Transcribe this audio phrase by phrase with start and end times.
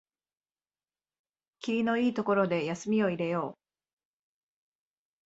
[1.59, 3.57] きりのいいところで休みを入れよう